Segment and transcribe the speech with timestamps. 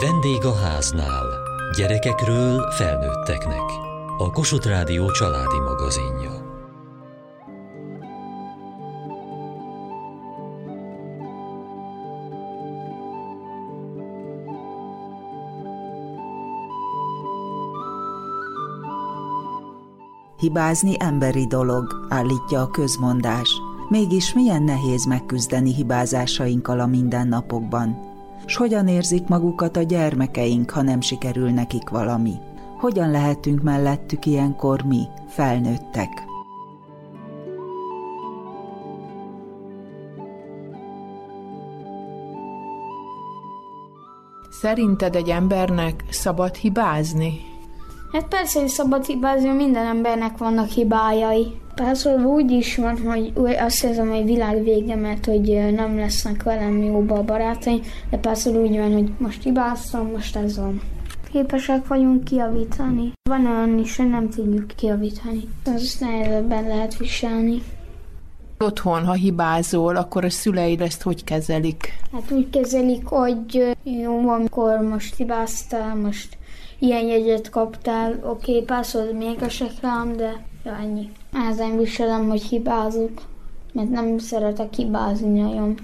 [0.00, 1.26] Vendég a háznál.
[1.76, 3.62] Gyerekekről felnőtteknek.
[4.18, 6.42] A Kossuth Rádió családi magazinja.
[20.38, 23.60] Hibázni emberi dolog, állítja a közmondás.
[23.88, 28.13] Mégis milyen nehéz megküzdeni hibázásainkkal a mindennapokban
[28.46, 32.34] s hogyan érzik magukat a gyermekeink, ha nem sikerül nekik valami.
[32.78, 36.08] Hogyan lehetünk mellettük ilyenkor mi, felnőttek?
[44.50, 47.40] Szerinted egy embernek szabad hibázni?
[48.12, 51.62] Hát persze, hogy szabad hibázni, minden embernek vannak hibájai.
[51.74, 56.82] Persze úgy is van, hogy azt érzem, hogy világ vége, mert hogy nem lesznek velem
[56.82, 60.80] jóba a barátaim, de persze úgy van, hogy most hibáztam, most ez van.
[61.32, 63.12] Képesek vagyunk kiavítani.
[63.28, 65.48] Van olyan is, hogy nem tudjuk kiavítani.
[65.64, 67.62] Az nehezebben lehet viselni.
[68.58, 71.98] Otthon, ha hibázol, akkor a szüleid ezt hogy kezelik?
[72.12, 76.38] Hát úgy kezelik, hogy jó, amikor most hibáztál, most
[76.78, 81.10] ilyen jegyet kaptál, oké, okay, pászol még esek rám, de ja, ennyi.
[81.34, 83.22] Ezen viselem, hogy hibázok,
[83.72, 85.76] mert nem szeretek hibázni nagyon.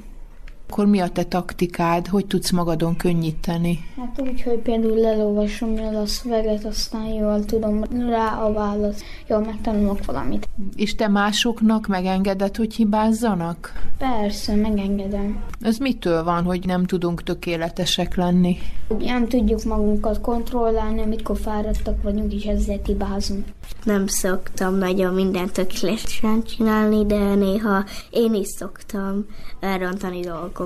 [0.70, 2.06] Akkor mi a te taktikád?
[2.06, 3.84] Hogy tudsz magadon könnyíteni?
[3.96, 9.40] Hát úgy, hogy például lelolvasom el a szöveget, aztán jól tudom rá a választ, jól
[9.40, 10.48] megtanulok valamit.
[10.76, 13.72] És te másoknak megengeded, hogy hibázzanak?
[13.98, 15.42] Persze, megengedem.
[15.60, 18.56] Ez mitől van, hogy nem tudunk tökéletesek lenni?
[18.98, 23.44] Nem tudjuk magunkat kontrollálni, amikor fáradtak vagyunk, és ezzel hibázunk.
[23.84, 29.26] Nem szoktam nagyon mindent tökéletesen csinálni, de néha én is szoktam
[29.60, 30.59] elrontani dolgokat.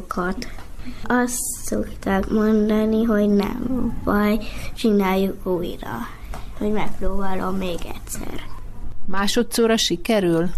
[1.03, 4.39] Azt szokták mondani, hogy nem baj,
[4.75, 5.99] csináljuk újra,
[6.59, 8.41] hogy megpróbálom még egyszer.
[9.07, 10.49] Másodszorra sikerül?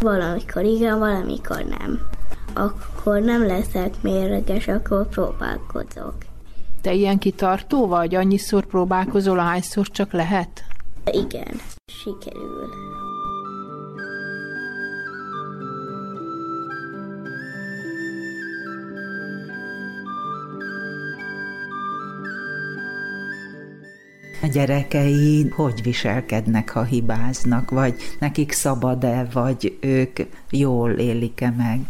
[0.00, 2.00] Valamikor igen, valamikor nem.
[2.52, 6.14] Akkor nem leszek mérges, akkor próbálkozok.
[6.80, 8.14] Te ilyen kitartó vagy?
[8.14, 10.64] Annyiszor próbálkozol, ahányszor csak lehet?
[11.04, 12.93] Igen, sikerül.
[24.44, 30.18] A gyerekei hogy viselkednek, ha hibáznak, vagy nekik szabad-e, vagy ők
[30.50, 31.80] jól élik-e meg?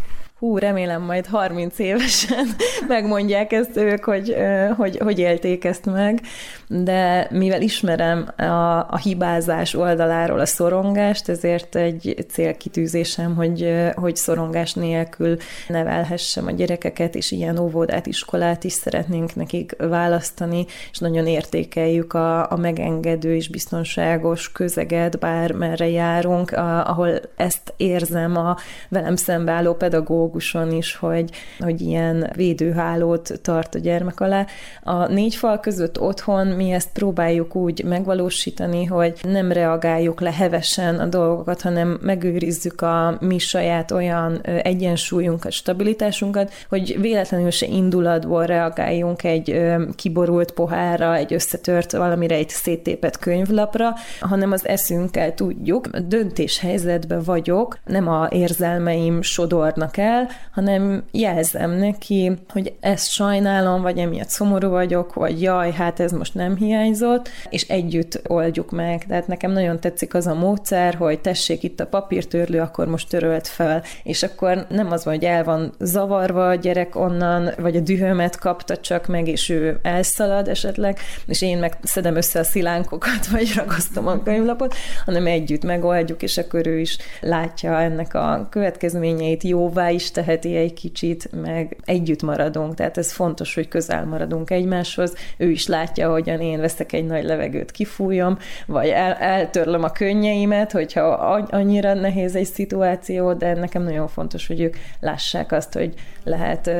[0.45, 2.47] Hú, remélem majd 30 évesen
[2.89, 4.37] megmondják ezt ők, hogy,
[4.77, 6.21] hogy, hogy élték ezt meg,
[6.69, 8.43] de mivel ismerem a,
[8.91, 15.37] a hibázás oldaláról a szorongást, ezért egy célkitűzésem, hogy, hogy szorongás nélkül
[15.69, 22.51] nevelhessem a gyerekeket, és ilyen óvodát, iskolát is szeretnénk nekik választani, és nagyon értékeljük a,
[22.51, 28.57] a megengedő és biztonságos közeget, bármerre járunk, a, ahol ezt érzem a
[28.89, 34.47] velem szembeálló pedagógus pedagóguson is, hogy, hogy ilyen védőhálót tart a gyermek alá.
[34.83, 40.99] A négy fal között otthon mi ezt próbáljuk úgy megvalósítani, hogy nem reagáljuk le hevesen
[40.99, 49.25] a dolgokat, hanem megőrizzük a mi saját olyan egyensúlyunkat, stabilitásunkat, hogy véletlenül se indulatból reagáljunk
[49.25, 49.63] egy
[49.97, 55.89] kiborult pohárra, egy összetört valamire, egy széttépet könyvlapra, hanem az eszünkkel tudjuk.
[55.89, 60.14] Döntéshelyzetben vagyok, nem a érzelmeim sodornak el,
[60.53, 66.35] hanem jelzem neki, hogy ezt sajnálom, vagy emiatt szomorú vagyok, vagy jaj, hát ez most
[66.35, 69.05] nem hiányzott, és együtt oldjuk meg.
[69.09, 73.47] Tehát nekem nagyon tetszik az a módszer, hogy tessék itt a papírtörlő, akkor most törölt
[73.47, 77.81] fel, és akkor nem az van, hogy el van zavarva a gyerek onnan, vagy a
[77.81, 83.27] dühömet kapta csak meg, és ő elszalad esetleg, és én meg szedem össze a szilánkokat,
[83.33, 89.43] vagy ragasztom a könyvlapot, hanem együtt megoldjuk, és akkor ő is látja ennek a következményeit,
[89.43, 95.15] jóvá is teheti egy kicsit, meg együtt maradunk, tehát ez fontos, hogy közel maradunk egymáshoz.
[95.37, 100.73] Ő is látja, hogyan én veszek egy nagy levegőt, kifújom, vagy el, eltörlöm a könnyeimet,
[100.73, 101.03] hogyha
[101.51, 106.71] annyira nehéz egy szituáció, de nekem nagyon fontos, hogy ők lássák azt, hogy lehet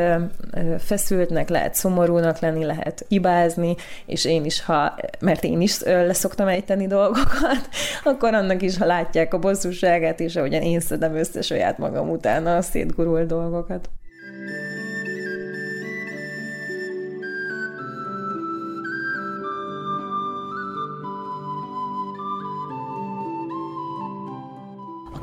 [0.79, 3.75] feszültnek, lehet szomorúnak lenni, lehet hibázni,
[4.07, 7.69] és én is, ha, mert én is leszoktam ejteni dolgokat,
[8.05, 12.57] akkor annak is, ha látják a bosszúságát, és ahogyan én szedem össze saját magam utána
[12.57, 12.63] a
[13.15, 13.91] szétgurul dolgokat.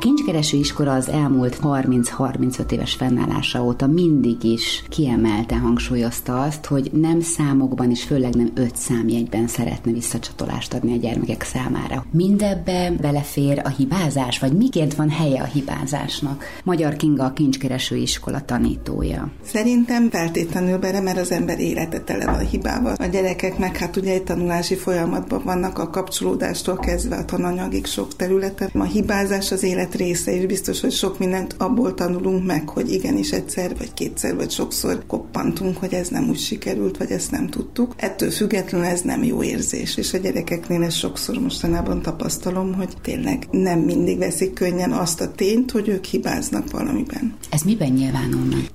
[0.02, 7.20] Kincskereső iskola az elmúlt 30-35 éves fennállása óta mindig is kiemelte hangsúlyozta azt, hogy nem
[7.20, 12.06] számokban és főleg nem öt számjegyben szeretne visszacsatolást adni a gyermekek számára.
[12.12, 16.44] Mindebbe belefér a hibázás, vagy miként van helye a hibázásnak?
[16.64, 19.32] Magyar Kinga a kincskereső iskola tanítója.
[19.44, 22.96] Szerintem feltétlenül bele, mert az ember élete tele van hibával.
[22.98, 28.16] A gyerekek meg hát ugye egy tanulási folyamatban vannak a kapcsolódástól kezdve a tananyagig sok
[28.16, 28.70] területen.
[28.74, 33.32] A hibázás az élet része, és biztos, hogy sok mindent abból tanulunk meg, hogy igenis
[33.32, 37.94] egyszer, vagy kétszer, vagy sokszor koppantunk, hogy ez nem úgy sikerült, vagy ezt nem tudtuk.
[37.98, 43.48] Ettől függetlenül ez nem jó érzés, és a gyerekeknél ez sokszor mostanában tapasztalom, hogy tényleg
[43.52, 47.36] nem mindig veszik könnyen azt a tényt, hogy ők hibáznak valamiben.
[47.50, 48.70] Ez miben nyilvánul meg?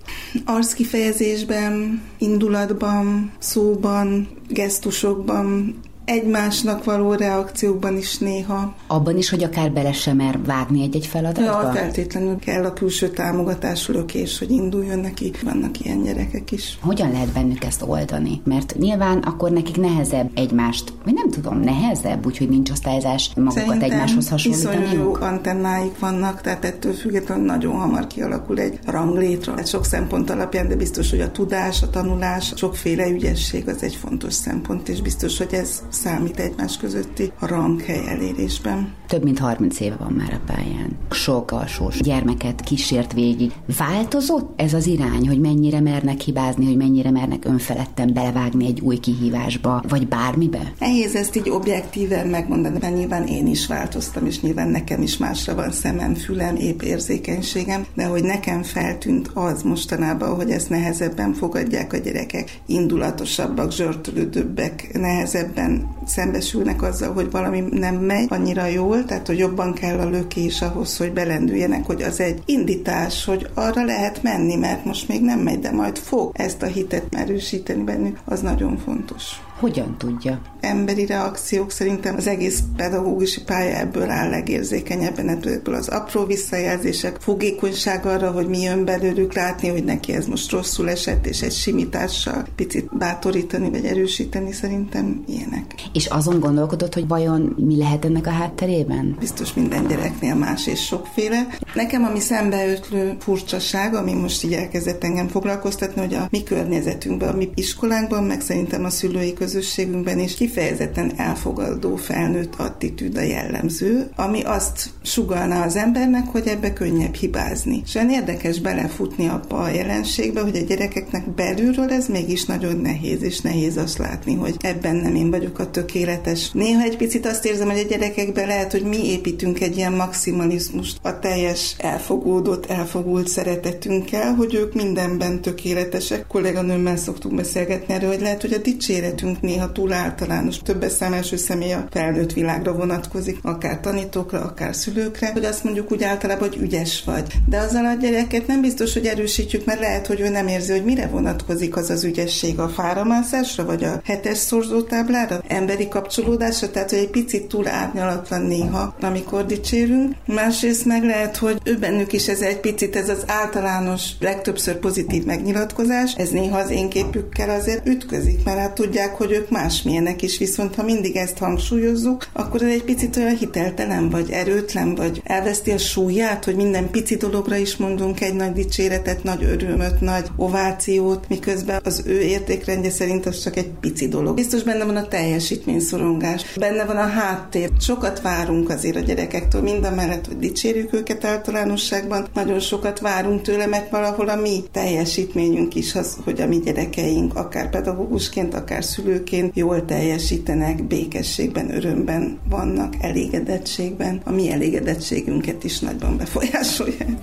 [0.45, 5.75] Arckifejezésben, indulatban, szóban, gesztusokban,
[6.06, 8.75] egymásnak való reakciókban is néha.
[8.87, 11.62] Abban is, hogy akár bele sem mer vágni egy-egy feladatba?
[11.62, 15.32] Ja, feltétlenül kell a külső támogatás, lökés, hogy induljon neki.
[15.44, 16.79] Vannak ilyen gyerekek is.
[16.81, 18.41] Hogyan lehet bennük ezt oldani?
[18.44, 23.91] Mert nyilván akkor nekik nehezebb egymást, vagy nem tudom, nehezebb, úgyhogy nincs osztályzás magukat Szerintem
[23.91, 24.93] egymáshoz hasonlítani.
[24.94, 29.53] jó antennáik vannak, tehát ettől függetlenül nagyon hamar kialakul egy ranglétra.
[29.56, 33.94] Hát sok szempont alapján, de biztos, hogy a tudás, a tanulás, sokféle ügyesség az egy
[33.94, 38.94] fontos szempont, és biztos, hogy ez számít egymás közötti ranghely elérésben.
[39.06, 40.96] Több mint 30 éve van már a pályán.
[41.10, 43.52] Sok alsós gyermeket kísért végig.
[43.78, 48.96] Változott ez az irány, hogy mennyire mernek hibázni, hogy mennyire mernek önfeledten belevágni egy új
[48.96, 50.72] kihívásba, vagy bármibe?
[50.78, 55.54] Nehéz ezt így objektíven megmondani, mert nyilván én is változtam, és nyilván nekem is másra
[55.54, 61.93] van szemem, fülem, épp érzékenységem, de hogy nekem feltűnt az mostanában, hogy ezt nehezebben fogadják
[61.93, 69.38] a gyerekek, indulatosabbak, zsörtölődőbbek, nehezebben szembesülnek azzal, hogy valami nem megy annyira jól, tehát hogy
[69.38, 74.55] jobban kell a lökés ahhoz, hogy belendüljenek, hogy az egy indítás, hogy arra lehet menni,
[74.55, 78.79] mert most még nem megy, de majd fog ezt a hitet erősíteni bennük, az nagyon
[78.79, 79.45] fontos.
[79.58, 80.41] Hogyan tudja?
[80.61, 88.06] Emberi reakciók szerintem az egész pedagógusi pálya ebből áll legérzékenyebben, ebből az apró visszajelzések, fogékonyság
[88.06, 92.47] arra, hogy mi jön belőlük látni, hogy neki ez most rosszul esett, és egy simítással
[92.56, 95.75] picit bátorítani vagy erősíteni, szerintem ilyenek.
[95.93, 99.17] És azon gondolkodott, hogy vajon mi lehet ennek a hátterében?
[99.19, 101.47] Biztos minden gyereknél más és sokféle.
[101.75, 107.37] Nekem, ami szembeötlő furcsaság, ami most így elkezdett engem foglalkoztatni, hogy a mi környezetünkben, a
[107.37, 114.43] mi iskolánkban, meg szerintem a szülői közösségünkben is kifejezetten elfogadó felnőtt attitűd a jellemző, ami
[114.43, 117.82] azt sugalná az embernek, hogy ebbe könnyebb hibázni.
[117.84, 123.22] És olyan érdekes belefutni abba a jelenségbe, hogy a gyerekeknek belülről ez mégis nagyon nehéz,
[123.22, 126.50] és nehéz azt látni, hogy ebben nem én vagyok a tökéletes.
[126.52, 130.98] Néha egy picit azt érzem, hogy a gyerekekben lehet, hogy mi építünk egy ilyen maximalizmust
[131.02, 136.26] a teljes elfogódott, elfogult szeretetünkkel, hogy ők mindenben tökéletesek.
[136.26, 141.12] Kolléganőmmel szoktunk beszélgetni erről, hogy lehet, hogy a dicséretünk nekünk néha túl általános, többes szám
[141.12, 146.49] első személy a felnőtt világra vonatkozik, akár tanítókra, akár szülőkre, hogy azt mondjuk úgy általában,
[146.49, 147.35] hogy ügyes vagy.
[147.47, 150.85] De azzal a gyereket nem biztos, hogy erősítjük, mert lehet, hogy ő nem érzi, hogy
[150.85, 152.59] mire vonatkozik az az ügyesség.
[152.59, 158.94] A fáramászásra, vagy a hetes szorzótáblára, emberi kapcsolódásra, tehát hogy egy picit túl árnyalatlan néha,
[159.00, 160.15] amikor dicsérünk.
[160.27, 165.25] Másrészt meg lehet, hogy ő bennük is ez egy picit, ez az általános, legtöbbször pozitív
[165.25, 170.39] megnyilatkozás, ez néha az én képükkel azért ütközik, mert hát tudják, hogy ők másmilyenek is,
[170.39, 175.70] viszont ha mindig ezt hangsúlyozzuk, akkor ez egy picit olyan hiteltelen, vagy erőtlen, vagy elveszti
[175.70, 181.29] a súlyát, hogy minden pici dologra is mondunk egy nagy dicséretet, nagy örömöt, nagy ovációt,
[181.29, 184.34] miközben az ő értékrendje szerint az csak egy pici dolog.
[184.34, 187.70] Biztos benne van a teljesítményszorongás, benne van a háttér.
[187.81, 193.43] Sokat várunk azért a gyerekektől, mind a mellett, hogy dicsérjük őket általánosságban, nagyon sokat várunk
[193.43, 198.84] tőle, mert valahol a mi teljesítményünk is az, hogy a mi gyerekeink, akár pedagógusként, akár
[198.84, 204.20] szülő szülőként jól teljesítenek, békességben, örömben vannak, elégedettségben.
[204.25, 207.19] A mi elégedettségünket is nagyban befolyásolják.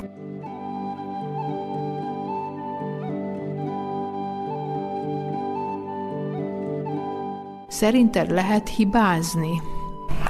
[7.67, 9.61] Szerinted lehet hibázni?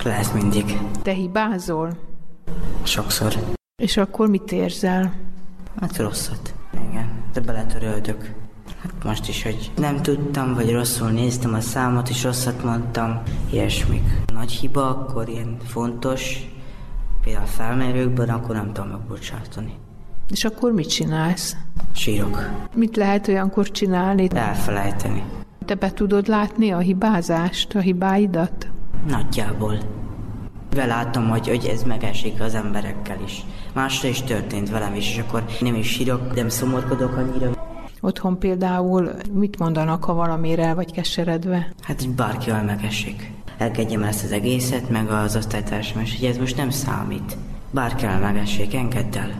[0.03, 0.77] Lehet mindig.
[1.01, 1.97] Te hibázol?
[2.83, 3.33] Sokszor.
[3.75, 5.13] És akkor mit érzel?
[5.79, 6.53] Hát rosszat.
[6.89, 8.42] Igen, de beletöröldök.
[8.83, 13.21] Hát most is, hogy nem tudtam, vagy rosszul néztem a számot, és rosszat mondtam,
[13.51, 14.03] ilyesmik.
[14.33, 16.37] Nagy hiba, akkor ilyen fontos,
[17.23, 19.73] például a felmérőkben, akkor nem tudom megbocsátani.
[20.29, 21.55] És akkor mit csinálsz?
[21.91, 22.49] Sírok.
[22.75, 24.27] Mit lehet olyankor csinálni?
[24.33, 25.23] Elfelejteni.
[25.65, 28.67] Te be tudod látni a hibázást, a hibáidat?
[29.07, 29.77] Nagyjából.
[30.69, 33.45] Belátom, hogy, hogy ez megesik az emberekkel is.
[33.73, 37.51] Másra is történt velem is, és akkor nem is sírok, nem szomorkodok annyira.
[38.05, 41.73] Otthon például mit mondanak, ha valamire vagy keseredve?
[41.81, 43.31] Hát, hogy bárkivel megesik.
[43.57, 47.37] Elkedjem ezt az egészet, meg az osztálytársam, és hogy ez most nem számít.
[47.71, 49.31] Bárkivel megessék, engedd el.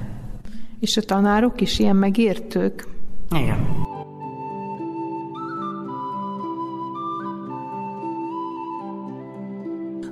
[0.80, 2.88] És a tanárok is ilyen megértők?
[3.36, 3.92] Igen.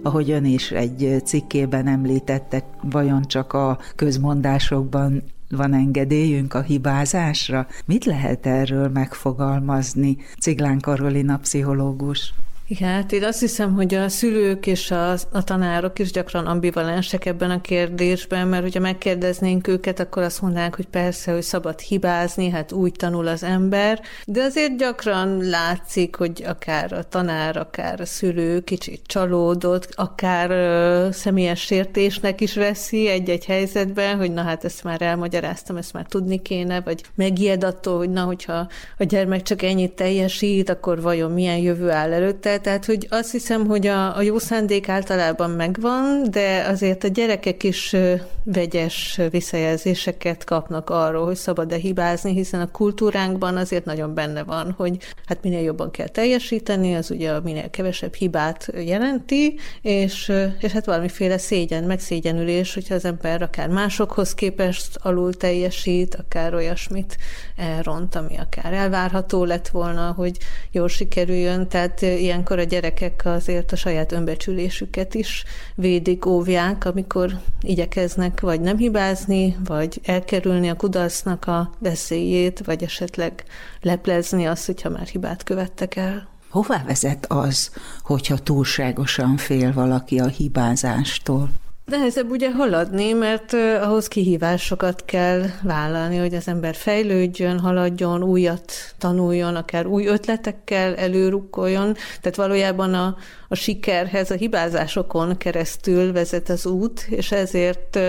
[0.03, 7.67] ahogy ön is egy cikkében említette, vajon csak a közmondásokban van engedélyünk a hibázásra?
[7.85, 10.17] Mit lehet erről megfogalmazni?
[10.39, 12.33] Ciglán Karolina pszichológus.
[12.71, 17.25] Igen, hát én azt hiszem, hogy a szülők és a, a tanárok is gyakran ambivalensek
[17.25, 22.49] ebben a kérdésben, mert hogyha megkérdeznénk őket, akkor azt mondanák, hogy persze, hogy szabad hibázni,
[22.49, 28.05] hát úgy tanul az ember, de azért gyakran látszik, hogy akár a tanár, akár a
[28.05, 34.83] szülő kicsit csalódott, akár ö, személyes sértésnek is veszi egy-egy helyzetben, hogy na hát ezt
[34.83, 39.61] már elmagyaráztam, ezt már tudni kéne, vagy megijed attól, hogy na, hogyha a gyermek csak
[39.61, 44.21] ennyit teljesít, akkor vajon milyen jövő áll előtte, tehát hogy azt hiszem, hogy a, a
[44.21, 47.95] jó szándék általában megvan, de azért a gyerekek is
[48.43, 54.97] vegyes visszajelzéseket kapnak arról, hogy szabad-e hibázni, hiszen a kultúránkban azért nagyon benne van, hogy
[55.25, 61.37] hát minél jobban kell teljesíteni, az ugye minél kevesebb hibát jelenti, és, és hát valamiféle
[61.37, 67.17] szégyen, megszégyenülés, hogyha az ember akár másokhoz képest alul teljesít, akár olyasmit
[67.55, 70.37] elront, ami akár elvárható lett volna, hogy
[70.71, 75.43] jól sikerüljön, tehát ilyenkor ilyenkor a gyerekek azért a saját önbecsülésüket is
[75.75, 83.43] védik, óvják, amikor igyekeznek vagy nem hibázni, vagy elkerülni a kudarcnak a veszélyét, vagy esetleg
[83.81, 86.27] leplezni azt, hogyha már hibát követtek el.
[86.49, 91.49] Hová vezet az, hogyha túlságosan fél valaki a hibázástól?
[91.91, 99.55] Nehezebb ugye haladni, mert ahhoz kihívásokat kell vállalni, hogy az ember fejlődjön, haladjon, újat tanuljon,
[99.55, 101.93] akár új ötletekkel előrukkoljon.
[102.21, 103.17] Tehát valójában a,
[103.47, 107.99] a sikerhez a hibázásokon keresztül vezet az út, és ezért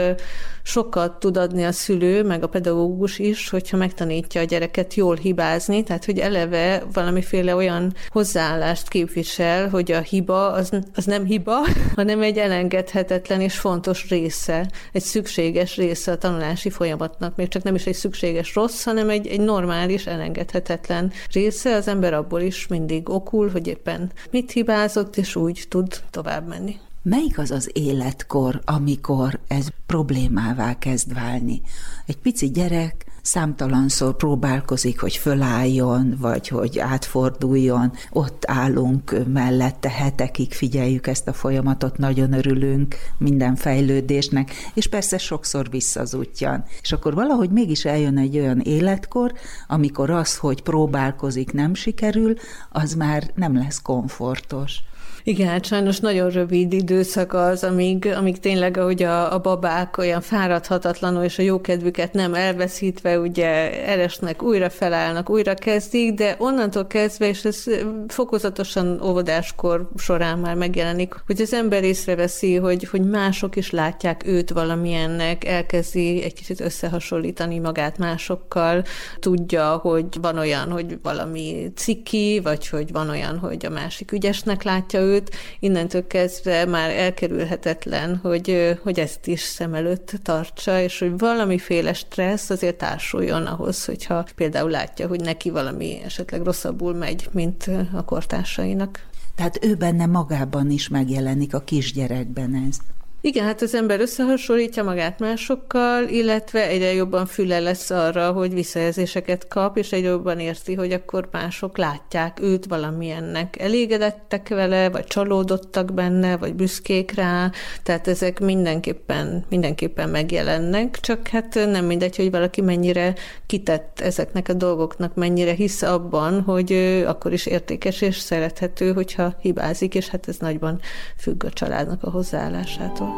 [0.63, 5.83] sokat tud adni a szülő, meg a pedagógus is, hogyha megtanítja a gyereket jól hibázni,
[5.83, 11.57] tehát hogy eleve valamiféle olyan hozzáállást képvisel, hogy a hiba az, az nem hiba,
[11.97, 17.75] hanem egy elengedhetetlen és fontos része, egy szükséges része a tanulási folyamatnak, még csak nem
[17.75, 21.75] is egy szükséges rossz, hanem egy, egy normális, elengedhetetlen része.
[21.75, 26.77] Az ember abból is mindig okul, hogy éppen mit hibázott, és úgy tud tovább menni.
[27.05, 31.61] Melyik az az életkor, amikor ez problémává kezd válni?
[32.07, 37.93] Egy pici gyerek számtalanszor próbálkozik, hogy fölálljon, vagy hogy átforduljon.
[38.11, 45.71] Ott állunk mellette, hetekig figyeljük ezt a folyamatot, nagyon örülünk minden fejlődésnek, és persze sokszor
[45.71, 46.65] visszazutjan.
[46.83, 49.33] És akkor valahogy mégis eljön egy olyan életkor,
[49.69, 52.35] amikor az, hogy próbálkozik, nem sikerül,
[52.71, 54.83] az már nem lesz komfortos.
[55.25, 60.21] Igen, hát sajnos nagyon rövid időszak az, amíg, amíg tényleg, ahogy a, a babák olyan
[60.21, 67.29] fáradhatatlanul, és a jókedvüket nem elveszítve, ugye eresnek, újra felállnak, újra kezdik, de onnantól kezdve,
[67.29, 67.65] és ez
[68.09, 74.51] fokozatosan óvodáskor során már megjelenik, hogy az ember észreveszi, hogy, hogy mások is látják őt
[74.51, 78.85] valamilyennek, elkezdi egy kicsit összehasonlítani magát másokkal,
[79.19, 84.63] tudja, hogy van olyan, hogy valami ciki, vagy hogy van olyan, hogy a másik ügyesnek
[84.63, 90.99] látja őt, őt, innentől kezdve már elkerülhetetlen, hogy, hogy ezt is szem előtt tartsa, és
[90.99, 97.29] hogy valamiféle stressz azért társuljon ahhoz, hogyha például látja, hogy neki valami esetleg rosszabbul megy,
[97.33, 99.07] mint a kortársainak.
[99.35, 102.77] Tehát ő benne magában is megjelenik a kisgyerekben ez.
[103.25, 109.49] Igen, hát az ember összehasonlítja magát másokkal, illetve egyre jobban füle lesz arra, hogy visszajelzéseket
[109.49, 113.61] kap, és egyre jobban érti, hogy akkor mások látják őt valamilyennek.
[113.61, 117.51] Elégedettek vele, vagy csalódottak benne, vagy büszkék rá,
[117.83, 123.15] tehát ezek mindenképpen, mindenképpen megjelennek, csak hát nem mindegy, hogy valaki mennyire
[123.47, 126.73] kitett ezeknek a dolgoknak, mennyire hisz abban, hogy
[127.07, 130.81] akkor is értékes és szerethető, hogyha hibázik, és hát ez nagyban
[131.17, 133.12] függ a családnak a hozzáállásától.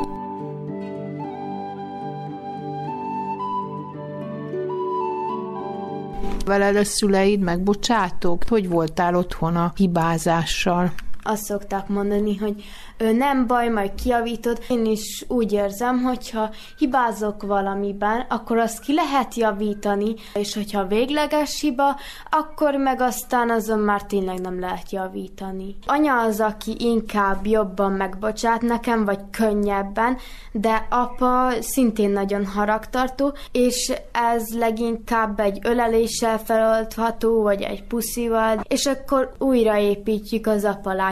[6.45, 8.43] Veled a szüleid megbocsátók?
[8.49, 10.93] Hogy voltál otthon a hibázással?
[11.25, 12.64] Azt szokták mondani, hogy
[12.99, 14.62] nem baj, majd kiavítod.
[14.69, 21.61] Én is úgy érzem, hogyha hibázok valamiben, akkor azt ki lehet javítani, és hogyha végleges
[21.61, 21.97] hiba,
[22.31, 25.76] akkor meg aztán azon már tényleg nem lehet javítani.
[25.87, 30.16] Anya az, aki inkább jobban megbocsát nekem, vagy könnyebben,
[30.52, 38.87] de apa szintén nagyon haragtartó, és ez leginkább egy öleléssel feloldható, vagy egy puszival, és
[38.87, 40.64] akkor újraépítjük az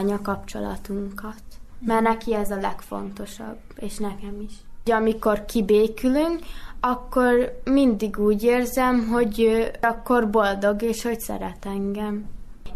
[0.03, 1.41] apa-lánya kapcsolatunkat.
[1.79, 4.53] Mert neki ez a legfontosabb, és nekem is.
[4.91, 6.39] Amikor kibékülünk,
[6.79, 12.25] akkor mindig úgy érzem, hogy akkor boldog, és hogy szeret engem.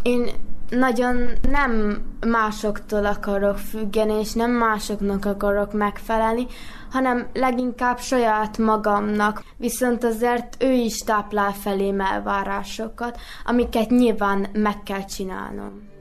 [0.02, 0.30] Én
[0.70, 6.46] nagyon nem másoktól akarok függeni, és nem másoknak akarok megfelelni,
[6.92, 9.44] hanem leginkább saját magamnak.
[9.58, 15.96] Viszont azért ő is táplál felém elvárásokat, amiket nyilván meg kell csinálnom.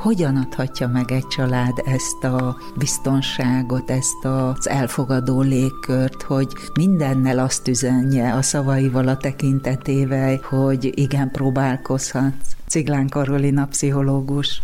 [0.00, 7.68] Hogyan adhatja meg egy család ezt a biztonságot, ezt az elfogadó légkört, hogy mindennel azt
[7.68, 12.56] üzenje a szavaival, a tekintetével, hogy igen, próbálkozhatsz.
[12.66, 14.62] Ciglán Karolina pszichológus.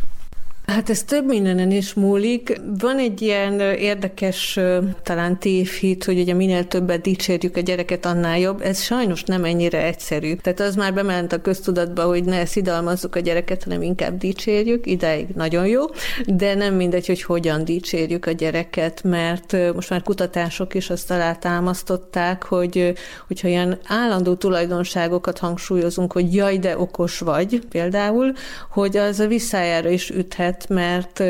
[0.66, 2.60] Hát ez több mindenen is múlik.
[2.78, 4.58] Van egy ilyen érdekes
[5.02, 8.60] talán tévhit, hogy ugye minél többet dicsérjük a gyereket, annál jobb.
[8.60, 10.34] Ez sajnos nem ennyire egyszerű.
[10.34, 14.86] Tehát az már bement a köztudatba, hogy ne szidalmazzuk a gyereket, hanem inkább dicsérjük.
[14.86, 15.82] Ideig nagyon jó,
[16.26, 22.42] de nem mindegy, hogy hogyan dicsérjük a gyereket, mert most már kutatások is azt alátámasztották,
[22.44, 22.92] hogy
[23.26, 28.32] hogyha ilyen állandó tulajdonságokat hangsúlyozunk, hogy jaj, de okos vagy például,
[28.70, 31.22] hogy az a visszájára is üthet lehet, mert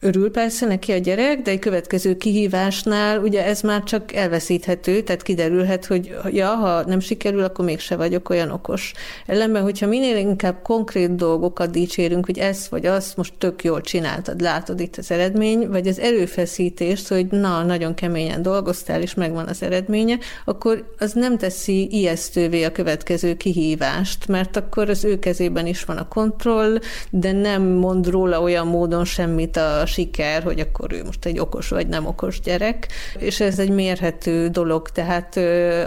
[0.00, 5.22] örül persze neki a gyerek, de egy következő kihívásnál ugye ez már csak elveszíthető, tehát
[5.22, 8.92] kiderülhet, hogy ja, ha nem sikerül, akkor mégse vagyok olyan okos.
[9.26, 14.40] Ellenben, hogyha minél inkább konkrét dolgokat dicsérünk, hogy ezt vagy azt most tök jól csináltad,
[14.40, 19.62] látod itt az eredmény, vagy az erőfeszítést, hogy na, nagyon keményen dolgoztál, és megvan az
[19.62, 25.84] eredménye, akkor az nem teszi ijesztővé a következő kihívást, mert akkor az ő kezében is
[25.84, 26.78] van a kontroll,
[27.10, 31.68] de nem mond róla olyan módon semmit a siker, hogy akkor ő most egy okos
[31.68, 32.88] vagy nem okos gyerek,
[33.18, 35.36] és ez egy mérhető dolog, tehát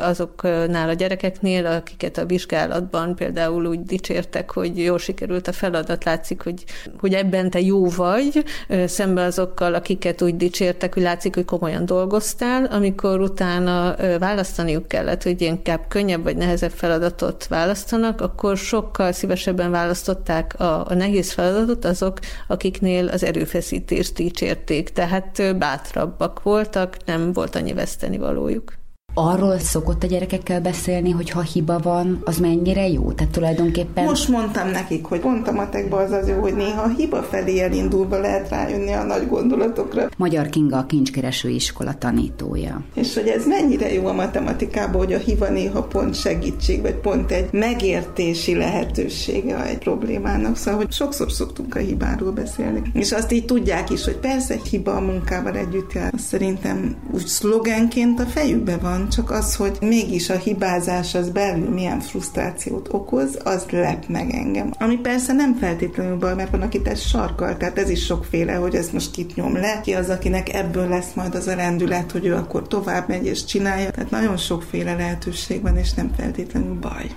[0.02, 6.42] azoknál a gyerekeknél, akiket a vizsgálatban például úgy dicsértek, hogy jól sikerült a feladat, látszik,
[6.42, 6.64] hogy,
[7.00, 8.44] hogy ebben te jó vagy,
[8.86, 15.42] szemben azokkal, akiket úgy dicsértek, hogy látszik, hogy komolyan dolgoztál, amikor utána választaniuk kellett, hogy
[15.42, 22.20] inkább könnyebb vagy nehezebb feladatot választanak, akkor sokkal szívesebben választották a, a nehéz feladatot azok,
[22.48, 28.74] akik akiknél az erőfeszítést dicsérték, tehát bátrabbak voltak, nem volt annyi vesztenivalójuk.
[29.18, 33.12] Arról szokott a gyerekekkel beszélni, hogy ha hiba van, az mennyire jó?
[33.12, 34.04] Tehát tulajdonképpen...
[34.04, 37.60] Most mondtam nekik, hogy pont a matekban az az jó, hogy néha a hiba felé
[37.60, 40.10] elindulva lehet rájönni a nagy gondolatokra.
[40.18, 42.82] Magyar Kinga a kincskereső iskola tanítója.
[42.94, 47.32] És hogy ez mennyire jó a matematikában, hogy a hiba néha pont segítség, vagy pont
[47.32, 50.58] egy megértési lehetősége egy problémának.
[50.58, 52.82] Szóval, hogy sokszor szoktunk a hibáról beszélni.
[52.94, 56.14] És azt így tudják is, hogy persze egy hiba a munkával együtt jár.
[56.14, 61.70] Azt szerintem úgy szlogenként a fejükbe van, csak az, hogy mégis a hibázás az belül
[61.70, 64.72] milyen frusztrációt okoz, az lep meg engem.
[64.80, 68.76] Ami persze nem feltétlenül baj, mert van, akit ez sarkal, tehát ez is sokféle, hogy
[68.76, 72.26] ez most kit nyom le, ki az, akinek ebből lesz majd az a rendület, hogy
[72.26, 73.92] ő akkor tovább megy és csinálja.
[73.92, 77.12] Tehát nagyon sokféle lehetőség van, és nem feltétlenül baj.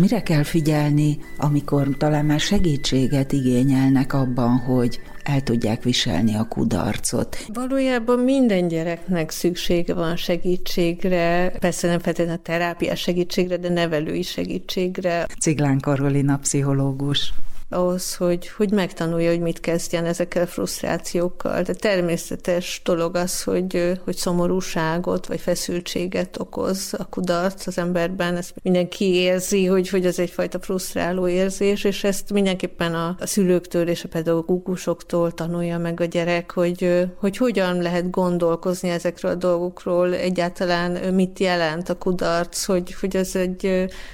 [0.00, 7.36] Mire kell figyelni, amikor talán már segítséget igényelnek abban, hogy el tudják viselni a kudarcot.
[7.52, 15.26] Valójában minden gyereknek szüksége van segítségre, persze nem feltétlenül a terápiás segítségre, de nevelői segítségre.
[15.40, 17.32] Ciglán Karolina pszichológus
[17.70, 21.62] ahhoz, hogy, hogy megtanulja, hogy mit kezdjen ezekkel a frusztrációkkal.
[21.62, 28.36] De természetes dolog az, hogy, hogy szomorúságot vagy feszültséget okoz a kudarc az emberben.
[28.36, 33.88] Ezt mindenki érzi, hogy, hogy ez egyfajta frusztráló érzés, és ezt mindenképpen a, a szülőktől
[33.88, 40.14] és a pedagógusoktól tanulja meg a gyerek, hogy, hogy hogyan lehet gondolkozni ezekről a dolgokról,
[40.14, 43.66] egyáltalán mit jelent a kudarc, hogy, hogy ez egy,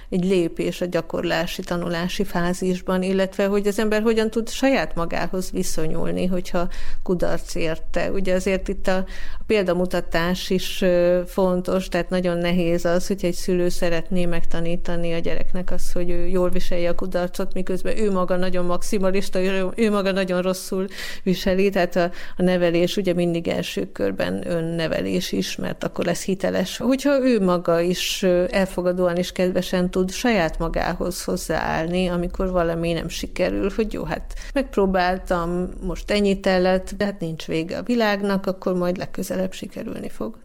[0.08, 5.50] egy lépés a gyakorlási, tanulási fázisban, illetve illetve hogy az ember hogyan tud saját magához
[5.50, 6.68] viszonyulni, hogyha
[7.02, 8.10] kudarc érte.
[8.10, 8.96] Ugye azért itt a,
[9.38, 10.84] a példamutatás is
[11.26, 16.26] fontos, tehát nagyon nehéz az, hogy egy szülő szeretné megtanítani a gyereknek azt, hogy ő
[16.26, 20.86] jól viselje a kudarcot, miközben ő maga nagyon maximalista, ő, ő maga nagyon rosszul
[21.22, 26.76] viseli, tehát a, a nevelés ugye mindig első körben önnevelés is, mert akkor lesz hiteles.
[26.76, 33.33] Hogyha ő maga is elfogadóan és kedvesen tud saját magához hozzáállni, amikor valami nem sikerül,
[33.76, 38.96] hogy jó, hát megpróbáltam, most ennyit lett, de hát nincs vége a világnak, akkor majd
[38.96, 40.36] legközelebb sikerülni fog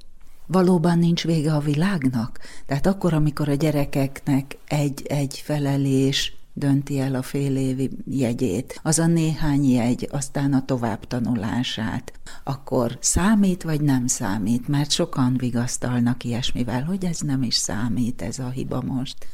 [0.51, 2.39] valóban nincs vége a világnak?
[2.65, 9.05] Tehát akkor, amikor a gyerekeknek egy-egy felelés dönti el a fél évi jegyét, az a
[9.05, 14.67] néhány jegy, aztán a továbbtanulását, akkor számít vagy nem számít?
[14.67, 19.27] Mert sokan vigasztalnak ilyesmivel, hogy ez nem is számít, ez a hiba most.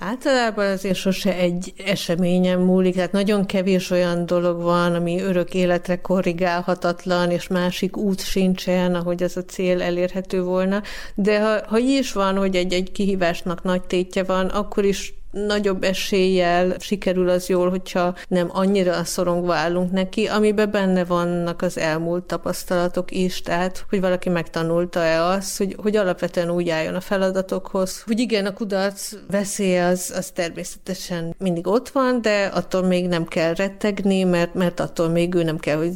[0.00, 6.00] Általában azért sose egy eseményen múlik, tehát nagyon kevés olyan dolog van, ami örök életre
[6.00, 10.82] korrigálhatatlan, és másik út sincsen, ahogy ez a cél elérhető volna.
[11.14, 15.82] De ha, ha így is van, hogy egy-egy kihívásnak nagy tétje van, akkor is nagyobb
[15.82, 22.24] eséllyel sikerül az jól, hogyha nem annyira szorongva állunk neki, amiben benne vannak az elmúlt
[22.24, 28.18] tapasztalatok is, tehát hogy valaki megtanulta-e azt, hogy, hogy alapvetően úgy álljon a feladatokhoz, hogy
[28.20, 33.54] igen, a kudarc veszélye az, az természetesen mindig ott van, de attól még nem kell
[33.54, 35.94] rettegni, mert, mert attól még ő nem kell, hogy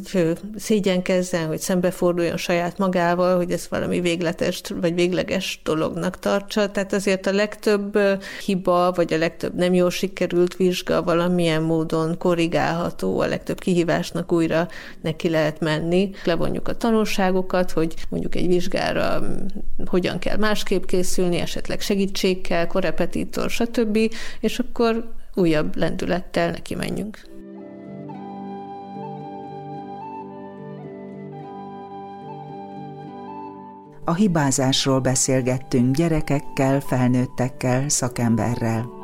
[0.55, 6.71] szégyenkezzen, hogy szembeforduljon saját magával, hogy ez valami végletes vagy végleges dolognak tartsa.
[6.71, 7.99] Tehát azért a legtöbb
[8.45, 14.67] hiba, vagy a legtöbb nem jól sikerült vizsga valamilyen módon korrigálható, a legtöbb kihívásnak újra
[15.01, 16.11] neki lehet menni.
[16.23, 19.21] Levonjuk a tanulságokat, hogy mondjuk egy vizsgára
[19.85, 23.97] hogyan kell másképp készülni, esetleg segítségkel, korepetitor, stb.,
[24.39, 27.19] és akkor újabb lendülettel neki menjünk.
[34.05, 39.02] A hibázásról beszélgettünk gyerekekkel, felnőttekkel, szakemberrel.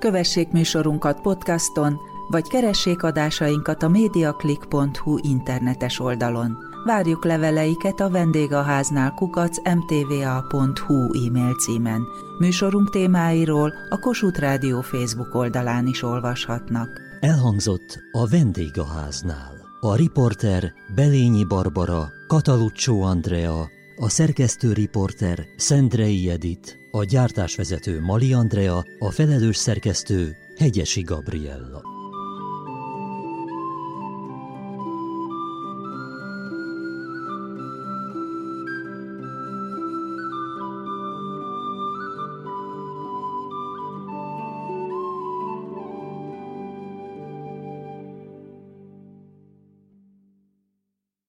[0.00, 6.56] Kövessék műsorunkat podcaston, vagy keressék adásainkat a mediaclick.hu internetes oldalon.
[6.84, 12.02] Várjuk leveleiket a vendégháznál kukac mtva.hu e-mail címen.
[12.38, 16.88] Műsorunk témáiról a Kossuth Rádió Facebook oldalán is olvashatnak.
[17.20, 19.52] Elhangzott a vendégháznál.
[19.80, 23.68] A riporter Belényi Barbara, Kataluccio Andrea,
[24.00, 31.99] a szerkesztő riporter Szendrei Edit, a gyártásvezető Mali Andrea, a felelős szerkesztő Hegyesi Gabriella.